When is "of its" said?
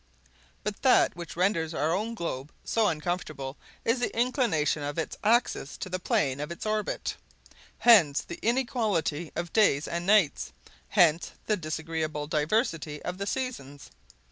4.81-5.15, 6.39-6.65